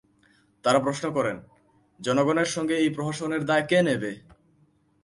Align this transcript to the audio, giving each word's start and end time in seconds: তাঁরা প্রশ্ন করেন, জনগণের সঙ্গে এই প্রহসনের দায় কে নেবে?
তাঁরা 0.65 0.79
প্রশ্ন 0.79 1.05
করেন, 1.11 1.37
জনগণের 1.99 2.49
সঙ্গে 2.55 2.75
এই 2.77 2.89
প্রহসনের 2.89 3.41
দায় 3.45 3.65
কে 3.67 3.79
নেবে? 3.81 4.11